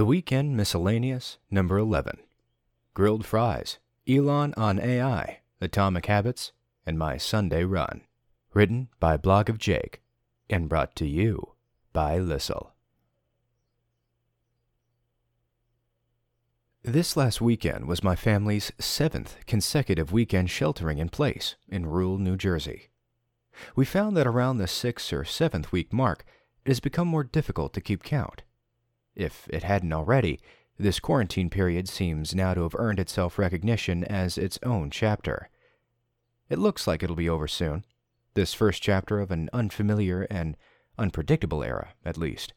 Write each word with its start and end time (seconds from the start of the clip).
The 0.00 0.06
Weekend 0.06 0.56
Miscellaneous, 0.56 1.36
number 1.50 1.76
11. 1.76 2.20
Grilled 2.94 3.26
Fries, 3.26 3.76
Elon 4.08 4.54
on 4.56 4.80
AI, 4.80 5.40
Atomic 5.60 6.06
Habits, 6.06 6.52
and 6.86 6.98
My 6.98 7.18
Sunday 7.18 7.64
Run. 7.64 8.00
Written 8.54 8.88
by 8.98 9.18
Blog 9.18 9.50
of 9.50 9.58
Jake, 9.58 10.00
and 10.48 10.70
brought 10.70 10.96
to 10.96 11.06
you 11.06 11.52
by 11.92 12.16
Lissel. 12.16 12.72
This 16.82 17.14
last 17.14 17.42
weekend 17.42 17.86
was 17.86 18.02
my 18.02 18.16
family's 18.16 18.72
seventh 18.78 19.36
consecutive 19.44 20.12
weekend 20.12 20.48
sheltering 20.48 20.96
in 20.96 21.10
place 21.10 21.56
in 21.68 21.84
rural 21.84 22.16
New 22.16 22.38
Jersey. 22.38 22.88
We 23.76 23.84
found 23.84 24.16
that 24.16 24.26
around 24.26 24.56
the 24.56 24.66
sixth 24.66 25.12
or 25.12 25.26
seventh 25.26 25.72
week 25.72 25.92
mark, 25.92 26.24
it 26.64 26.70
has 26.70 26.80
become 26.80 27.06
more 27.06 27.22
difficult 27.22 27.74
to 27.74 27.82
keep 27.82 28.02
count. 28.02 28.44
If 29.14 29.48
it 29.50 29.62
hadn't 29.62 29.92
already, 29.92 30.40
this 30.78 31.00
quarantine 31.00 31.50
period 31.50 31.88
seems 31.88 32.34
now 32.34 32.54
to 32.54 32.62
have 32.62 32.74
earned 32.74 32.98
itself 32.98 33.38
recognition 33.38 34.04
as 34.04 34.38
its 34.38 34.58
own 34.62 34.90
chapter. 34.90 35.50
It 36.48 36.58
looks 36.58 36.86
like 36.86 37.02
it'll 37.02 37.16
be 37.16 37.28
over 37.28 37.46
soon, 37.46 37.84
this 38.34 38.54
first 38.54 38.82
chapter 38.82 39.20
of 39.20 39.30
an 39.30 39.50
unfamiliar 39.52 40.26
and 40.30 40.56
unpredictable 40.98 41.62
era, 41.62 41.94
at 42.04 42.16
least. 42.16 42.54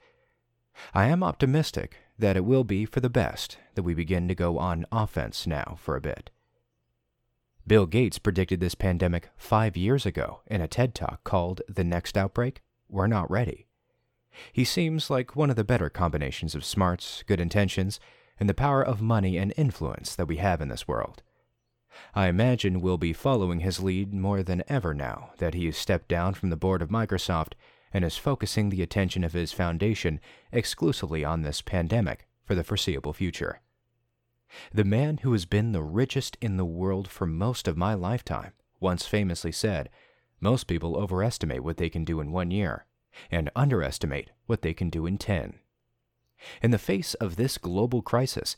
I 0.93 1.07
am 1.07 1.23
optimistic 1.23 1.97
that 2.17 2.37
it 2.37 2.45
will 2.45 2.63
be 2.63 2.85
for 2.85 2.99
the 2.99 3.09
best 3.09 3.57
that 3.75 3.83
we 3.83 3.93
begin 3.93 4.27
to 4.27 4.35
go 4.35 4.57
on 4.57 4.85
offense 4.91 5.45
now 5.45 5.77
for 5.79 5.95
a 5.95 6.01
bit. 6.01 6.29
Bill 7.65 7.85
Gates 7.85 8.19
predicted 8.19 8.59
this 8.59 8.75
pandemic 8.75 9.29
five 9.37 9.77
years 9.77 10.05
ago 10.05 10.41
in 10.47 10.61
a 10.61 10.67
TED 10.67 10.93
Talk 10.93 11.23
called 11.23 11.61
The 11.67 11.83
Next 11.83 12.17
Outbreak 12.17 12.61
We're 12.89 13.07
Not 13.07 13.29
Ready. 13.31 13.67
He 14.51 14.63
seems 14.63 15.09
like 15.09 15.35
one 15.35 15.49
of 15.49 15.55
the 15.55 15.63
better 15.63 15.89
combinations 15.89 16.55
of 16.55 16.65
smarts, 16.65 17.23
good 17.27 17.39
intentions, 17.39 17.99
and 18.39 18.49
the 18.49 18.53
power 18.53 18.81
of 18.81 19.01
money 19.01 19.37
and 19.37 19.53
influence 19.55 20.15
that 20.15 20.27
we 20.27 20.37
have 20.37 20.61
in 20.61 20.69
this 20.69 20.87
world. 20.87 21.21
I 22.15 22.27
imagine 22.27 22.81
we'll 22.81 22.97
be 22.97 23.13
following 23.13 23.59
his 23.59 23.79
lead 23.79 24.13
more 24.13 24.41
than 24.41 24.63
ever 24.67 24.93
now 24.93 25.31
that 25.37 25.53
he 25.53 25.65
has 25.67 25.77
stepped 25.77 26.07
down 26.07 26.33
from 26.33 26.49
the 26.49 26.57
board 26.57 26.81
of 26.81 26.89
Microsoft 26.89 27.53
and 27.93 28.03
is 28.03 28.17
focusing 28.17 28.69
the 28.69 28.81
attention 28.81 29.23
of 29.23 29.33
his 29.33 29.51
foundation 29.51 30.19
exclusively 30.51 31.23
on 31.23 31.43
this 31.43 31.61
pandemic 31.61 32.27
for 32.43 32.55
the 32.55 32.63
foreseeable 32.63 33.13
future. 33.13 33.61
The 34.71 34.83
man 34.83 35.17
who 35.17 35.31
has 35.33 35.45
been 35.45 35.71
the 35.71 35.83
richest 35.83 36.37
in 36.41 36.57
the 36.57 36.65
world 36.65 37.07
for 37.07 37.27
most 37.27 37.67
of 37.67 37.77
my 37.77 37.93
lifetime 37.93 38.53
once 38.79 39.05
famously 39.05 39.51
said, 39.51 39.89
Most 40.39 40.65
people 40.65 40.97
overestimate 40.97 41.63
what 41.63 41.77
they 41.77 41.89
can 41.89 42.03
do 42.03 42.19
in 42.19 42.31
one 42.31 42.51
year 42.51 42.85
and 43.31 43.49
underestimate 43.55 44.31
what 44.45 44.61
they 44.61 44.73
can 44.73 44.89
do 44.89 45.05
in 45.05 45.17
10. 45.17 45.59
In 46.61 46.71
the 46.71 46.77
face 46.77 47.13
of 47.15 47.35
this 47.35 47.57
global 47.57 48.01
crisis, 48.01 48.57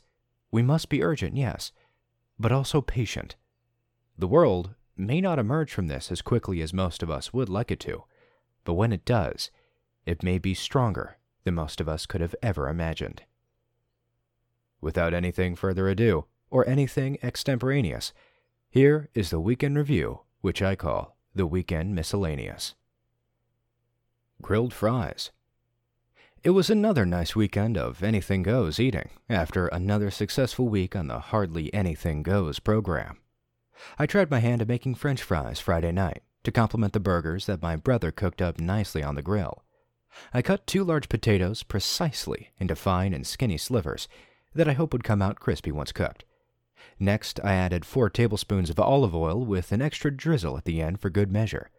we 0.50 0.62
must 0.62 0.88
be 0.88 1.02
urgent, 1.02 1.36
yes, 1.36 1.72
but 2.38 2.52
also 2.52 2.80
patient. 2.80 3.36
The 4.18 4.28
world 4.28 4.74
may 4.96 5.20
not 5.20 5.38
emerge 5.38 5.72
from 5.72 5.88
this 5.88 6.10
as 6.10 6.22
quickly 6.22 6.62
as 6.62 6.72
most 6.72 7.02
of 7.02 7.10
us 7.10 7.32
would 7.32 7.48
like 7.48 7.70
it 7.70 7.80
to, 7.80 8.04
but 8.64 8.74
when 8.74 8.92
it 8.92 9.04
does, 9.04 9.50
it 10.04 10.22
may 10.22 10.38
be 10.38 10.54
stronger 10.54 11.18
than 11.44 11.54
most 11.54 11.80
of 11.80 11.88
us 11.88 12.06
could 12.06 12.20
have 12.20 12.34
ever 12.42 12.68
imagined. 12.68 13.22
Without 14.80 15.14
anything 15.14 15.54
further 15.54 15.88
ado, 15.88 16.26
or 16.50 16.66
anything 16.68 17.18
extemporaneous, 17.22 18.12
here 18.70 19.08
is 19.14 19.30
the 19.30 19.40
weekend 19.40 19.76
review, 19.76 20.20
which 20.40 20.62
I 20.62 20.76
call 20.76 21.16
the 21.34 21.46
Weekend 21.46 21.94
Miscellaneous. 21.94 22.74
Grilled 24.42 24.72
fries. 24.72 25.30
It 26.44 26.50
was 26.50 26.70
another 26.70 27.04
nice 27.04 27.34
weekend 27.34 27.76
of 27.76 28.02
anything 28.02 28.42
goes 28.42 28.78
eating 28.78 29.10
after 29.28 29.66
another 29.66 30.10
successful 30.10 30.68
week 30.68 30.94
on 30.94 31.08
the 31.08 31.18
Hardly 31.18 31.72
Anything 31.74 32.22
Goes 32.22 32.58
program. 32.60 33.18
I 33.98 34.06
tried 34.06 34.30
my 34.30 34.38
hand 34.40 34.62
at 34.62 34.68
making 34.68 34.94
french 34.94 35.22
fries 35.22 35.58
Friday 35.58 35.90
night 35.90 36.22
to 36.44 36.52
complement 36.52 36.92
the 36.92 37.00
burgers 37.00 37.46
that 37.46 37.62
my 37.62 37.76
brother 37.76 38.12
cooked 38.12 38.40
up 38.40 38.60
nicely 38.60 39.02
on 39.02 39.16
the 39.16 39.22
grill. 39.22 39.64
I 40.32 40.42
cut 40.42 40.66
two 40.66 40.84
large 40.84 41.08
potatoes 41.08 41.62
precisely 41.62 42.50
into 42.58 42.76
fine 42.76 43.12
and 43.12 43.26
skinny 43.26 43.58
slivers 43.58 44.06
that 44.54 44.68
I 44.68 44.74
hope 44.74 44.92
would 44.92 45.04
come 45.04 45.22
out 45.22 45.40
crispy 45.40 45.72
once 45.72 45.92
cooked. 45.92 46.24
Next, 46.98 47.40
I 47.42 47.54
added 47.54 47.84
four 47.84 48.08
tablespoons 48.08 48.70
of 48.70 48.78
olive 48.78 49.14
oil 49.14 49.44
with 49.44 49.72
an 49.72 49.82
extra 49.82 50.14
drizzle 50.14 50.56
at 50.56 50.64
the 50.64 50.80
end 50.80 51.00
for 51.00 51.10
good 51.10 51.32
measure. 51.32 51.70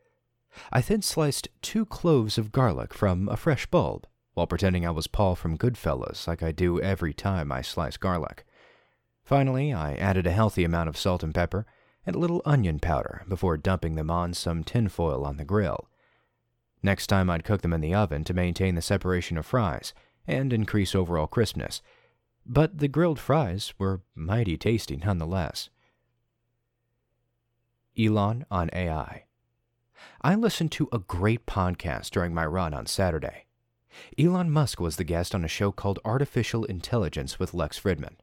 I 0.71 0.81
then 0.81 1.01
sliced 1.01 1.47
two 1.61 1.85
cloves 1.85 2.37
of 2.37 2.51
garlic 2.51 2.93
from 2.93 3.29
a 3.29 3.37
fresh 3.37 3.65
bulb 3.65 4.07
while 4.33 4.47
pretending 4.47 4.85
I 4.85 4.91
was 4.91 5.07
Paul 5.07 5.35
from 5.35 5.57
Goodfellas 5.57 6.27
like 6.27 6.43
I 6.43 6.51
do 6.51 6.79
every 6.79 7.13
time 7.13 7.51
I 7.51 7.61
slice 7.61 7.97
garlic. 7.97 8.45
Finally, 9.23 9.73
I 9.73 9.95
added 9.95 10.25
a 10.27 10.31
healthy 10.31 10.63
amount 10.63 10.89
of 10.89 10.97
salt 10.97 11.23
and 11.23 11.33
pepper 11.33 11.65
and 12.05 12.15
a 12.15 12.19
little 12.19 12.41
onion 12.45 12.79
powder 12.79 13.23
before 13.27 13.57
dumping 13.57 13.95
them 13.95 14.09
on 14.09 14.33
some 14.33 14.63
tinfoil 14.63 15.25
on 15.25 15.37
the 15.37 15.43
grill. 15.43 15.89
Next 16.81 17.07
time 17.07 17.29
I'd 17.29 17.43
cook 17.43 17.61
them 17.61 17.73
in 17.73 17.81
the 17.81 17.93
oven 17.93 18.23
to 18.23 18.33
maintain 18.33 18.75
the 18.75 18.81
separation 18.81 19.37
of 19.37 19.45
fries 19.45 19.93
and 20.25 20.53
increase 20.53 20.95
overall 20.95 21.27
crispness. 21.27 21.81
But 22.45 22.77
the 22.77 22.87
grilled 22.87 23.19
fries 23.19 23.73
were 23.77 24.01
mighty 24.15 24.57
tasty 24.57 24.95
nonetheless. 24.97 25.69
Elon 27.99 28.45
on 28.49 28.69
AI. 28.71 29.26
I 30.21 30.35
listened 30.35 30.71
to 30.73 30.89
a 30.91 30.99
great 30.99 31.45
podcast 31.45 32.11
during 32.11 32.33
my 32.33 32.45
run 32.45 32.73
on 32.73 32.85
Saturday. 32.85 33.45
Elon 34.19 34.51
Musk 34.51 34.79
was 34.79 34.97
the 34.97 35.03
guest 35.03 35.33
on 35.33 35.43
a 35.43 35.47
show 35.47 35.71
called 35.71 35.99
Artificial 36.05 36.65
Intelligence 36.65 37.39
with 37.39 37.53
Lex 37.53 37.79
Fridman. 37.79 38.15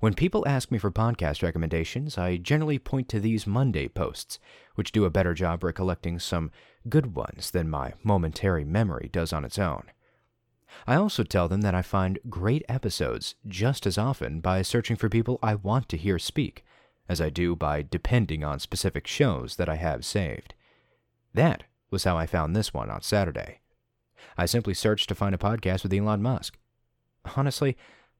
When 0.00 0.14
people 0.14 0.46
ask 0.46 0.70
me 0.70 0.78
for 0.78 0.90
podcast 0.90 1.42
recommendations, 1.42 2.16
I 2.16 2.36
generally 2.36 2.78
point 2.78 3.08
to 3.10 3.20
these 3.20 3.46
Monday 3.46 3.88
posts, 3.88 4.38
which 4.74 4.92
do 4.92 5.04
a 5.04 5.10
better 5.10 5.34
job 5.34 5.64
recollecting 5.64 6.18
some 6.18 6.50
good 6.88 7.14
ones 7.14 7.50
than 7.50 7.68
my 7.68 7.94
momentary 8.02 8.64
memory 8.64 9.10
does 9.12 9.32
on 9.32 9.44
its 9.44 9.58
own. 9.58 9.90
I 10.86 10.94
also 10.94 11.24
tell 11.24 11.48
them 11.48 11.60
that 11.62 11.74
I 11.74 11.82
find 11.82 12.18
great 12.30 12.64
episodes 12.68 13.34
just 13.46 13.86
as 13.86 13.98
often 13.98 14.40
by 14.40 14.62
searching 14.62 14.96
for 14.96 15.08
people 15.08 15.38
I 15.42 15.56
want 15.56 15.88
to 15.90 15.96
hear 15.96 16.18
speak, 16.18 16.64
as 17.08 17.20
I 17.20 17.28
do 17.28 17.54
by 17.54 17.82
depending 17.82 18.42
on 18.44 18.58
specific 18.58 19.06
shows 19.06 19.56
that 19.56 19.68
I 19.68 19.74
have 19.74 20.04
saved. 20.04 20.54
That 21.34 21.64
was 21.90 22.04
how 22.04 22.16
I 22.16 22.26
found 22.26 22.54
this 22.54 22.74
one 22.74 22.90
on 22.90 23.02
Saturday. 23.02 23.60
I 24.36 24.46
simply 24.46 24.74
searched 24.74 25.08
to 25.08 25.14
find 25.14 25.34
a 25.34 25.38
podcast 25.38 25.82
with 25.82 25.92
Elon 25.92 26.22
Musk. 26.22 26.58
Honestly, 27.36 27.76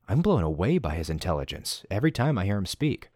I'm 0.09 0.23
blown 0.23 0.43
away 0.43 0.79
by 0.79 0.95
his 0.95 1.11
intelligence 1.11 1.85
every 1.91 2.11
time 2.11 2.39
I 2.39 2.45
hear 2.45 2.59
him 2.59 2.67
speak. 2.67 3.11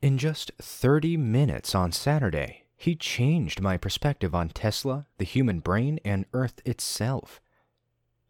In 0.00 0.18
just 0.18 0.50
30 0.60 1.16
minutes 1.16 1.74
on 1.74 1.92
Saturday, 1.92 2.64
he 2.76 2.96
changed 2.96 3.60
my 3.60 3.76
perspective 3.76 4.34
on 4.34 4.48
Tesla, 4.48 5.06
the 5.18 5.24
human 5.24 5.60
brain, 5.60 6.00
and 6.04 6.26
Earth 6.32 6.60
itself. 6.64 7.40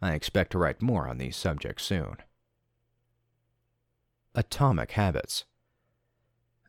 I 0.01 0.13
expect 0.13 0.53
to 0.53 0.59
write 0.59 0.83
more 0.83 1.09
on 1.09 1.19
these 1.19 1.37
subjects 1.37 1.85
soon. 1.85 2.17
Atomic 4.35 4.93
Habits 4.93 5.45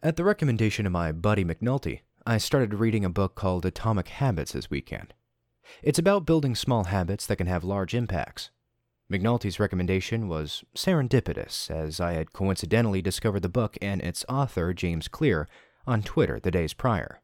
At 0.01 0.15
the 0.15 0.23
recommendation 0.23 0.85
of 0.85 0.91
my 0.91 1.11
buddy 1.11 1.43
McNulty, 1.43 2.01
I 2.25 2.37
started 2.37 2.75
reading 2.75 3.03
a 3.03 3.09
book 3.09 3.35
called 3.35 3.65
Atomic 3.65 4.07
Habits 4.07 4.53
this 4.53 4.69
weekend. 4.69 5.13
It's 5.81 5.99
about 5.99 6.25
building 6.25 6.55
small 6.55 6.85
habits 6.85 7.27
that 7.27 7.35
can 7.35 7.47
have 7.47 7.65
large 7.65 7.93
impacts. 7.93 8.49
McNulty's 9.11 9.59
recommendation 9.59 10.29
was 10.29 10.63
serendipitous, 10.73 11.69
as 11.69 11.99
I 11.99 12.13
had 12.13 12.31
coincidentally 12.31 13.01
discovered 13.01 13.41
the 13.41 13.49
book 13.49 13.77
and 13.81 14.01
its 14.01 14.23
author, 14.29 14.73
James 14.73 15.09
Clear, 15.09 15.49
on 15.85 16.01
Twitter 16.01 16.39
the 16.39 16.49
days 16.49 16.73
prior. 16.73 17.19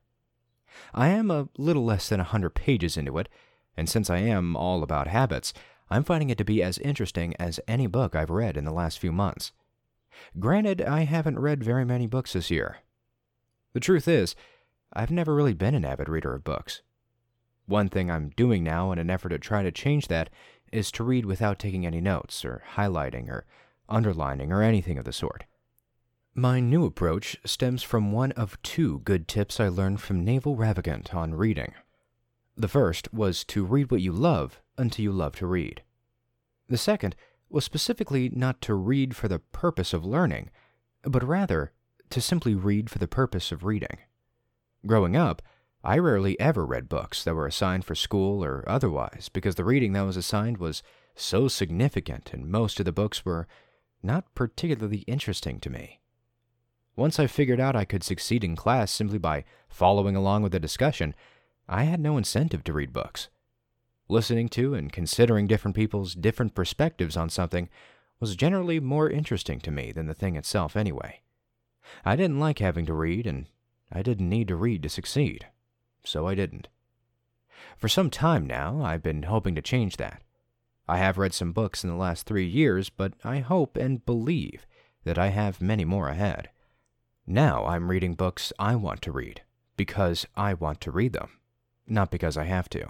I 0.93 1.07
am 1.07 1.31
a 1.31 1.47
little 1.57 1.85
less 1.85 2.09
than 2.09 2.19
a 2.19 2.25
hundred 2.25 2.49
pages 2.49 2.97
into 2.97 3.17
it, 3.19 3.29
and 3.77 3.87
since 3.87 4.09
I 4.09 4.17
am 4.17 4.57
all 4.57 4.83
about 4.83 5.07
habits, 5.07 5.53
I'm 5.89 6.03
finding 6.03 6.29
it 6.29 6.37
to 6.39 6.43
be 6.43 6.61
as 6.61 6.77
interesting 6.77 7.33
as 7.39 7.61
any 7.69 7.87
book 7.87 8.17
I've 8.17 8.29
read 8.29 8.57
in 8.57 8.65
the 8.65 8.73
last 8.73 8.99
few 8.99 9.13
months. 9.13 9.53
Granted, 10.37 10.81
I 10.81 11.03
haven't 11.03 11.39
read 11.39 11.63
very 11.63 11.85
many 11.85 12.05
books 12.05 12.33
this 12.33 12.51
year. 12.51 12.79
The 13.71 13.79
truth 13.79 14.05
is, 14.05 14.35
I've 14.91 15.11
never 15.11 15.35
really 15.35 15.53
been 15.53 15.75
an 15.75 15.85
avid 15.85 16.09
reader 16.09 16.33
of 16.33 16.43
books. 16.43 16.81
One 17.65 17.89
thing 17.89 18.09
I'm 18.09 18.29
doing 18.29 18.63
now 18.63 18.91
in 18.91 18.97
an 18.97 19.09
effort 19.09 19.29
to 19.29 19.37
try 19.37 19.61
to 19.61 19.71
change 19.71 20.07
that 20.07 20.29
is 20.71 20.91
to 20.93 21.03
read 21.03 21.25
without 21.25 21.59
taking 21.59 21.85
any 21.85 22.01
notes, 22.01 22.43
or 22.43 22.63
highlighting, 22.75 23.29
or 23.29 23.45
underlining, 23.87 24.51
or 24.51 24.63
anything 24.63 24.97
of 24.97 25.05
the 25.05 25.13
sort. 25.13 25.45
My 26.33 26.59
new 26.59 26.85
approach 26.85 27.37
stems 27.45 27.83
from 27.83 28.11
one 28.11 28.31
of 28.31 28.61
two 28.63 28.99
good 28.99 29.27
tips 29.27 29.59
I 29.59 29.67
learned 29.67 30.01
from 30.01 30.23
Naval 30.23 30.55
Ravikant 30.55 31.13
on 31.13 31.35
reading. 31.35 31.73
The 32.55 32.67
first 32.67 33.13
was 33.13 33.43
to 33.45 33.65
read 33.65 33.91
what 33.91 34.01
you 34.01 34.11
love 34.11 34.61
until 34.77 35.03
you 35.03 35.11
love 35.11 35.35
to 35.37 35.47
read. 35.47 35.83
The 36.67 36.77
second 36.77 37.15
was 37.49 37.65
specifically 37.65 38.29
not 38.29 38.61
to 38.61 38.73
read 38.73 39.15
for 39.15 39.27
the 39.27 39.39
purpose 39.39 39.93
of 39.93 40.05
learning, 40.05 40.49
but 41.03 41.23
rather 41.23 41.71
to 42.09 42.21
simply 42.21 42.55
read 42.55 42.89
for 42.89 42.99
the 42.99 43.07
purpose 43.07 43.51
of 43.51 43.63
reading. 43.63 43.97
Growing 44.85 45.15
up, 45.15 45.41
I 45.83 45.97
rarely 45.97 46.39
ever 46.39 46.65
read 46.65 46.89
books 46.89 47.23
that 47.23 47.35
were 47.35 47.47
assigned 47.47 47.85
for 47.85 47.95
school 47.95 48.43
or 48.43 48.63
otherwise 48.67 49.29
because 49.31 49.55
the 49.55 49.63
reading 49.63 49.93
that 49.93 50.01
was 50.01 50.17
assigned 50.17 50.57
was 50.57 50.83
so 51.15 51.47
significant 51.47 52.33
and 52.33 52.47
most 52.47 52.79
of 52.79 52.85
the 52.85 52.91
books 52.91 53.25
were 53.25 53.47
not 54.01 54.33
particularly 54.35 54.99
interesting 54.99 55.59
to 55.61 55.69
me. 55.69 55.99
Once 56.95 57.19
I 57.19 57.27
figured 57.27 57.59
out 57.59 57.75
I 57.75 57.85
could 57.85 58.03
succeed 58.03 58.43
in 58.43 58.55
class 58.55 58.91
simply 58.91 59.17
by 59.17 59.45
following 59.69 60.15
along 60.15 60.43
with 60.43 60.51
the 60.51 60.59
discussion, 60.59 61.15
I 61.67 61.83
had 61.83 61.99
no 61.99 62.17
incentive 62.17 62.63
to 62.65 62.73
read 62.73 62.91
books. 62.91 63.29
Listening 64.09 64.49
to 64.49 64.73
and 64.73 64.91
considering 64.91 65.47
different 65.47 65.75
people's 65.75 66.15
different 66.15 66.55
perspectives 66.55 67.15
on 67.15 67.29
something 67.29 67.69
was 68.19 68.35
generally 68.35 68.79
more 68.79 69.09
interesting 69.09 69.59
to 69.61 69.71
me 69.71 69.91
than 69.91 70.07
the 70.07 70.13
thing 70.13 70.35
itself, 70.35 70.75
anyway. 70.75 71.21
I 72.03 72.15
didn't 72.15 72.39
like 72.39 72.59
having 72.59 72.85
to 72.87 72.93
read, 72.93 73.25
and 73.25 73.45
I 73.91 74.01
didn't 74.01 74.29
need 74.29 74.47
to 74.49 74.55
read 74.55 74.83
to 74.83 74.89
succeed, 74.89 75.47
so 76.03 76.27
I 76.27 76.35
didn't. 76.35 76.67
For 77.77 77.87
some 77.87 78.09
time 78.09 78.45
now, 78.45 78.81
I've 78.81 79.03
been 79.03 79.23
hoping 79.23 79.55
to 79.55 79.61
change 79.61 79.97
that. 79.97 80.21
I 80.87 80.97
have 80.97 81.17
read 81.17 81.33
some 81.33 81.51
books 81.51 81.83
in 81.83 81.89
the 81.89 81.95
last 81.95 82.25
three 82.25 82.47
years, 82.47 82.89
but 82.89 83.13
I 83.23 83.39
hope 83.39 83.77
and 83.77 84.05
believe 84.05 84.65
that 85.03 85.17
I 85.17 85.27
have 85.27 85.61
many 85.61 85.85
more 85.85 86.07
ahead. 86.07 86.49
Now 87.25 87.65
I'm 87.65 87.91
reading 87.91 88.15
books 88.15 88.51
I 88.57 88.75
want 88.75 89.01
to 89.03 89.11
read 89.11 89.41
because 89.77 90.25
I 90.35 90.55
want 90.55 90.81
to 90.81 90.91
read 90.91 91.13
them, 91.13 91.29
not 91.87 92.11
because 92.11 92.37
I 92.37 92.45
have 92.45 92.69
to. 92.69 92.89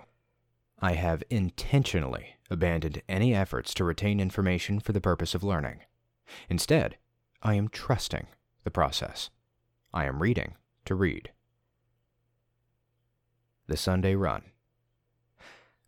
I 0.80 0.94
have 0.94 1.24
intentionally 1.30 2.38
abandoned 2.50 3.02
any 3.10 3.36
efforts 3.36 3.74
to 3.76 3.84
retain 3.84 4.20
information 4.20 4.80
for 4.80 4.94
the 4.94 5.02
purpose 5.02 5.36
of 5.36 5.44
learning. 5.44 5.82
Instead, 6.50 6.98
I 7.44 7.56
am 7.56 7.68
trusting 7.68 8.28
the 8.64 8.72
process. 8.72 9.30
I 9.94 10.06
am 10.06 10.22
reading 10.22 10.56
to 10.90 10.96
read. 10.96 11.32
The 13.68 13.78
Sunday 13.78 14.16
Run. 14.16 14.42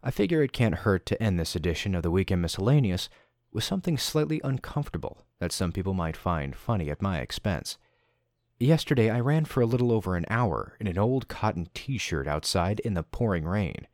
I 0.04 0.12
figure 0.12 0.44
it 0.44 0.54
can't 0.54 0.76
hurt 0.76 1.08
to 1.08 1.22
end 1.22 1.40
this 1.40 1.56
edition 1.56 1.96
of 1.96 2.04
the 2.04 2.12
Weekend 2.12 2.44
Miscellaneous 2.44 3.10
with 3.52 3.64
something 3.64 3.98
slightly 3.98 4.40
uncomfortable 4.44 5.26
that 5.40 5.52
some 5.52 5.72
people 5.72 5.96
might 5.96 6.16
find 6.16 6.56
funny 6.56 6.92
at 6.92 7.02
my 7.02 7.18
expense. 7.18 7.80
Yesterday, 8.60 9.10
I 9.10 9.20
ran 9.22 9.46
for 9.46 9.62
a 9.62 9.66
little 9.66 9.92
over 9.92 10.16
an 10.16 10.26
hour 10.30 10.78
in 10.80 10.86
an 10.86 11.00
old 11.00 11.28
cotton 11.28 11.68
t 11.74 11.98
shirt 11.98 12.28
outside 12.28 12.80
in 12.82 12.94
the 12.94 13.02
pouring 13.02 13.46
rain. 13.46 13.88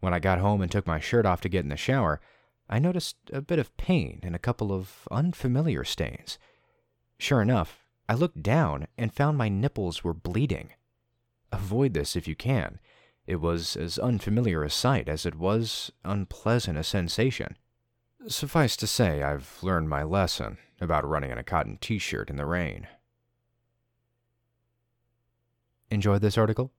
When 0.00 0.12
I 0.12 0.18
got 0.18 0.40
home 0.40 0.60
and 0.60 0.70
took 0.70 0.86
my 0.86 1.00
shirt 1.00 1.24
off 1.24 1.40
to 1.40 1.48
get 1.48 1.64
in 1.64 1.70
the 1.70 1.76
shower, 1.78 2.20
I 2.68 2.78
noticed 2.78 3.16
a 3.32 3.40
bit 3.40 3.58
of 3.58 3.74
pain 3.78 4.20
and 4.22 4.36
a 4.36 4.38
couple 4.38 4.72
of 4.74 5.08
unfamiliar 5.10 5.84
stains. 5.84 6.38
Sure 7.18 7.40
enough, 7.40 7.83
I 8.08 8.14
looked 8.14 8.42
down 8.42 8.86
and 8.98 9.12
found 9.12 9.38
my 9.38 9.48
nipples 9.48 10.04
were 10.04 10.14
bleeding. 10.14 10.70
Avoid 11.50 11.94
this 11.94 12.16
if 12.16 12.28
you 12.28 12.34
can. 12.34 12.78
It 13.26 13.36
was 13.36 13.76
as 13.76 13.98
unfamiliar 13.98 14.62
a 14.62 14.70
sight 14.70 15.08
as 15.08 15.24
it 15.24 15.36
was 15.36 15.90
unpleasant 16.04 16.76
a 16.76 16.84
sensation. 16.84 17.56
Suffice 18.28 18.76
to 18.76 18.86
say, 18.86 19.22
I've 19.22 19.58
learned 19.62 19.88
my 19.88 20.02
lesson 20.02 20.58
about 20.80 21.08
running 21.08 21.30
in 21.30 21.38
a 21.38 21.44
cotton 21.44 21.78
t 21.80 21.98
shirt 21.98 22.28
in 22.28 22.36
the 22.36 22.46
rain. 22.46 22.88
Enjoyed 25.90 26.20
this 26.20 26.38
article? 26.38 26.72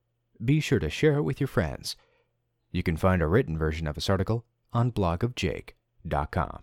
Be 0.44 0.60
sure 0.60 0.78
to 0.78 0.90
share 0.90 1.16
it 1.16 1.22
with 1.22 1.40
your 1.40 1.48
friends. 1.48 1.96
You 2.70 2.82
can 2.82 2.96
find 2.96 3.22
a 3.22 3.26
written 3.26 3.56
version 3.56 3.86
of 3.86 3.94
this 3.94 4.10
article 4.10 4.44
on 4.72 4.92
blogofjake.com. 4.92 6.52